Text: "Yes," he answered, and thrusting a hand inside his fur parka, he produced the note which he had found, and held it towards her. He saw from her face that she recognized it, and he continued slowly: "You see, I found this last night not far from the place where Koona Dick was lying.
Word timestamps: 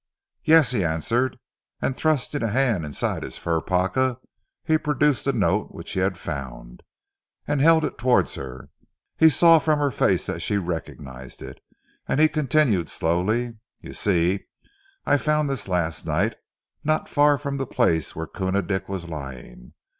"Yes," 0.43 0.71
he 0.71 0.83
answered, 0.83 1.37
and 1.79 1.95
thrusting 1.95 2.41
a 2.41 2.47
hand 2.47 2.83
inside 2.85 3.21
his 3.21 3.37
fur 3.37 3.61
parka, 3.61 4.17
he 4.63 4.79
produced 4.79 5.25
the 5.25 5.31
note 5.31 5.69
which 5.75 5.91
he 5.91 5.99
had 5.99 6.17
found, 6.17 6.81
and 7.47 7.61
held 7.61 7.85
it 7.85 7.99
towards 7.99 8.33
her. 8.33 8.71
He 9.17 9.29
saw 9.29 9.59
from 9.59 9.77
her 9.77 9.91
face 9.91 10.25
that 10.25 10.39
she 10.39 10.57
recognized 10.57 11.43
it, 11.43 11.61
and 12.07 12.19
he 12.19 12.27
continued 12.29 12.89
slowly: 12.89 13.59
"You 13.79 13.93
see, 13.93 14.45
I 15.05 15.17
found 15.17 15.47
this 15.47 15.67
last 15.67 16.03
night 16.07 16.35
not 16.83 17.07
far 17.07 17.37
from 17.37 17.57
the 17.57 17.67
place 17.67 18.15
where 18.15 18.25
Koona 18.25 18.63
Dick 18.65 18.89
was 18.89 19.07
lying. 19.07 19.73